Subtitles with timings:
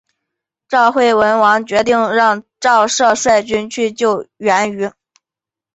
[0.67, 4.91] 赵惠文王决定让赵奢率军救援阏与。